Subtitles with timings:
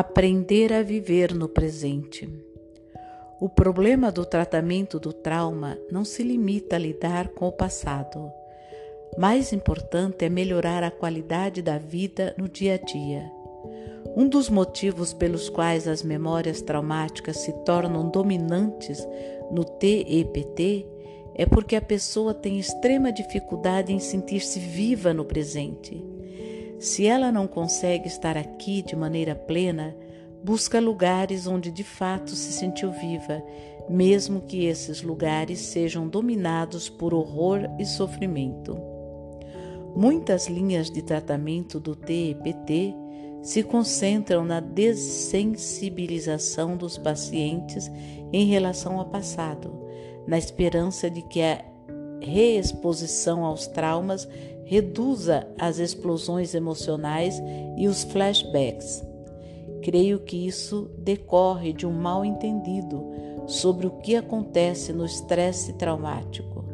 [0.00, 2.32] Aprender a viver no presente.
[3.40, 8.30] O problema do tratamento do trauma não se limita a lidar com o passado.
[9.18, 13.28] Mais importante é melhorar a qualidade da vida no dia a dia.
[14.16, 19.04] Um dos motivos pelos quais as memórias traumáticas se tornam dominantes
[19.50, 20.86] no TEPT
[21.34, 26.17] é porque a pessoa tem extrema dificuldade em sentir-se viva no presente.
[26.78, 29.96] Se ela não consegue estar aqui de maneira plena,
[30.44, 33.42] busca lugares onde de fato se sentiu viva,
[33.88, 38.78] mesmo que esses lugares sejam dominados por horror e sofrimento.
[39.96, 42.94] Muitas linhas de tratamento do TEPT
[43.42, 47.90] se concentram na dessensibilização dos pacientes
[48.32, 49.84] em relação ao passado,
[50.26, 51.64] na esperança de que a
[52.20, 54.28] reexposição aos traumas
[54.68, 57.42] reduza as explosões emocionais
[57.78, 59.02] e os flashbacks.
[59.80, 63.02] Creio que isso decorre de um mal entendido
[63.46, 66.66] sobre o que acontece no estresse traumático.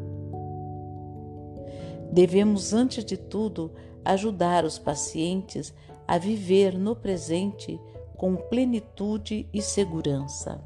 [2.10, 3.70] Devemos, antes de tudo,
[4.04, 5.72] ajudar os pacientes
[6.06, 7.80] a viver no presente
[8.16, 10.60] com plenitude e segurança.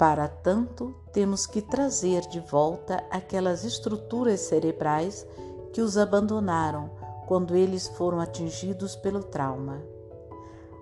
[0.00, 5.26] Para tanto, temos que trazer de volta aquelas estruturas cerebrais
[5.74, 6.88] que os abandonaram
[7.26, 9.82] quando eles foram atingidos pelo trauma.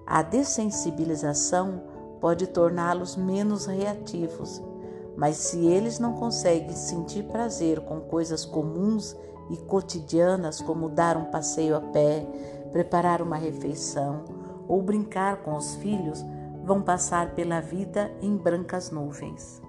[0.07, 1.83] A dessensibilização
[2.21, 4.63] pode torná-los menos reativos,
[5.17, 9.17] mas se eles não conseguem sentir prazer com coisas comuns
[9.51, 12.25] e cotidianas, como dar um passeio a pé,
[12.71, 14.23] preparar uma refeição
[14.69, 16.25] ou brincar com os filhos,
[16.69, 19.63] vão passar pela vida em brancas nuvens.